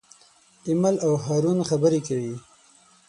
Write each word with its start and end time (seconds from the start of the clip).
ایمل 0.67 0.95
او 1.05 1.13
هارون 1.23 1.57
خبرې 1.69 1.99
کوي. 2.07 2.35